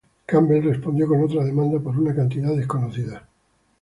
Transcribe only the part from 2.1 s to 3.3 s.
cantidad desconocida.